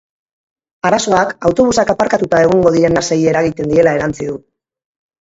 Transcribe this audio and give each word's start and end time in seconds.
Arazoak 0.89 1.35
autobusak 1.51 1.93
aparkatuta 1.95 2.41
egongo 2.49 2.75
diren 2.79 3.01
nasei 3.01 3.21
eragiten 3.37 3.73
diela 3.75 3.99
erantsi 4.01 4.35
du. 4.35 4.45